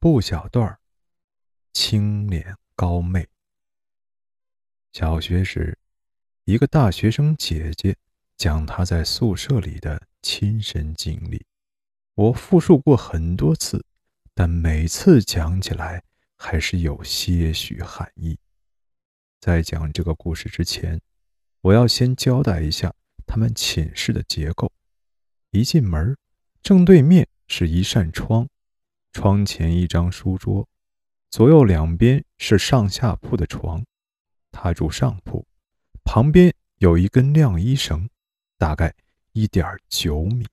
[0.00, 0.80] 部小段儿，
[1.74, 3.28] 清廉高妹。
[4.94, 5.78] 小学时，
[6.44, 7.94] 一个大学生姐姐
[8.38, 11.44] 讲她在宿舍里的亲身经历，
[12.14, 13.84] 我复述过很多次，
[14.34, 16.02] 但每次讲起来
[16.34, 18.38] 还是有些许含义。
[19.38, 20.98] 在讲这个故事之前，
[21.60, 22.94] 我要先交代一下
[23.26, 24.72] 他们寝室的结构。
[25.50, 26.16] 一进门，
[26.62, 28.48] 正对面是一扇窗，
[29.12, 30.68] 窗前一张书桌，
[31.30, 33.84] 左右两边是上下铺的床。
[34.52, 35.46] 他住上铺，
[36.04, 38.08] 旁边有一根晾衣绳，
[38.58, 38.94] 大概
[39.32, 40.46] 一点九米。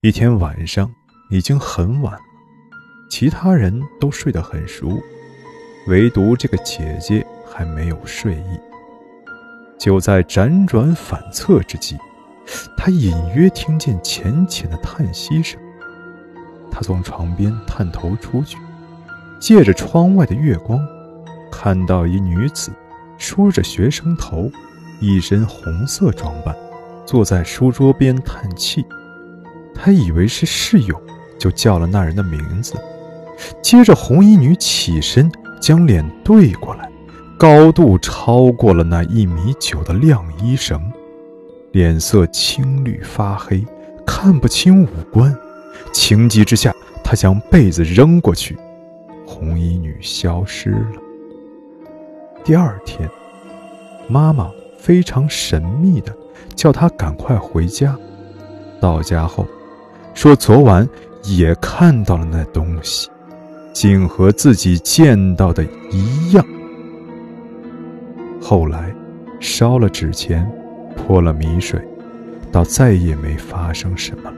[0.00, 0.92] 一天晚上
[1.30, 2.20] 已经很晚了，
[3.10, 5.00] 其他人都睡得很熟。
[5.88, 8.58] 唯独这个姐姐还没有睡意。
[9.78, 11.96] 就在辗转反侧之际，
[12.76, 15.60] 她隐约听见浅浅的叹息声。
[16.74, 18.58] 他从床边探头出去，
[19.38, 20.84] 借着窗外的月光，
[21.52, 22.72] 看到一女子
[23.16, 24.50] 梳着学生头，
[25.00, 26.52] 一身红色装扮，
[27.06, 28.84] 坐在书桌边叹气。
[29.72, 31.00] 他以为是室友，
[31.38, 32.74] 就叫了那人的名字。
[33.62, 35.30] 接着，红衣女起身。
[35.60, 36.86] 将脸对过来，
[37.38, 40.78] 高度超过了那一米九的晾衣绳，
[41.72, 43.64] 脸色青绿发黑，
[44.04, 45.34] 看不清五官。
[45.92, 48.56] 情急之下，他将被子扔过去，
[49.26, 51.00] 红衣女消失了。
[52.44, 53.08] 第二天，
[54.08, 56.14] 妈妈非常神秘的
[56.54, 57.96] 叫他赶快回家。
[58.80, 59.46] 到家后，
[60.14, 60.88] 说昨晚
[61.22, 63.08] 也看到了那东西。
[63.72, 66.46] 竟和自己见到的一样。
[68.40, 68.94] 后来，
[69.40, 70.48] 烧了纸钱，
[70.94, 71.82] 泼了米水，
[72.52, 74.36] 倒再也没发生什么了。